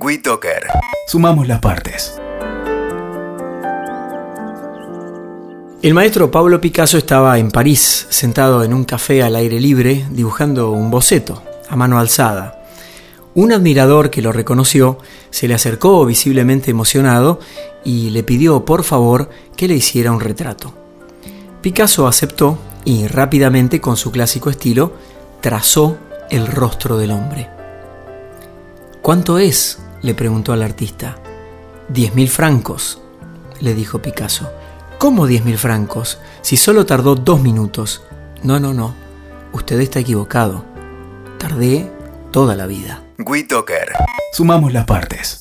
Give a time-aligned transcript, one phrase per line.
[0.00, 0.66] WeToker.
[1.06, 2.20] Sumamos las partes.
[5.82, 10.72] El maestro Pablo Picasso estaba en París, sentado en un café al aire libre, dibujando
[10.72, 12.64] un boceto, a mano alzada.
[13.34, 14.98] Un admirador que lo reconoció
[15.30, 17.38] se le acercó visiblemente emocionado
[17.84, 20.74] y le pidió por favor que le hiciera un retrato.
[21.60, 24.92] Picasso aceptó y rápidamente con su clásico estilo
[25.40, 25.98] trazó
[26.30, 27.48] el rostro del hombre.
[29.02, 29.83] ¿Cuánto es?
[30.04, 31.16] Le preguntó al artista.
[31.88, 33.00] Diez mil francos,
[33.60, 34.52] le dijo Picasso.
[34.98, 36.18] ¿Cómo diez mil francos?
[36.42, 38.02] Si solo tardó dos minutos.
[38.42, 38.94] No, no, no.
[39.52, 40.64] Usted está equivocado.
[41.38, 41.90] Tardé
[42.30, 43.02] toda la vida.
[43.18, 43.92] WeToker.
[44.32, 45.40] Sumamos las partes.